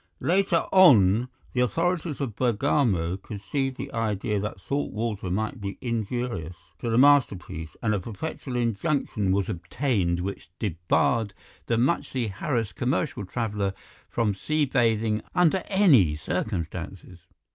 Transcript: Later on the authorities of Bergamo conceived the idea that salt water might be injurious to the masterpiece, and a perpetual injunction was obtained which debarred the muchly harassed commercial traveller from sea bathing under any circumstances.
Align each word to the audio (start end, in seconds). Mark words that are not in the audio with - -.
Later 0.19 0.65
on 0.71 1.29
the 1.53 1.59
authorities 1.61 2.19
of 2.19 2.35
Bergamo 2.35 3.17
conceived 3.17 3.77
the 3.77 3.93
idea 3.93 4.39
that 4.39 4.59
salt 4.59 4.91
water 4.91 5.29
might 5.29 5.61
be 5.61 5.77
injurious 5.79 6.55
to 6.79 6.89
the 6.89 6.97
masterpiece, 6.97 7.75
and 7.83 7.93
a 7.93 7.99
perpetual 7.99 8.55
injunction 8.55 9.31
was 9.31 9.47
obtained 9.47 10.19
which 10.21 10.49
debarred 10.57 11.35
the 11.67 11.77
muchly 11.77 12.29
harassed 12.29 12.75
commercial 12.75 13.27
traveller 13.27 13.75
from 14.09 14.33
sea 14.33 14.65
bathing 14.65 15.21
under 15.35 15.61
any 15.67 16.15
circumstances. 16.15 17.19